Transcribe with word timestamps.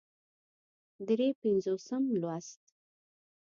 درې 1.07 1.27
پينځوسم 1.39 2.03
لوست 2.21 2.61